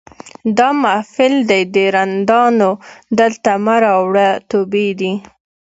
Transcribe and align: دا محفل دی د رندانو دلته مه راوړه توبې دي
دا 0.57 0.69
محفل 0.83 1.33
دی 1.49 1.61
د 1.75 1.75
رندانو 1.95 2.71
دلته 3.19 3.51
مه 3.65 3.75
راوړه 3.85 4.29
توبې 4.49 4.87
دي 4.99 5.13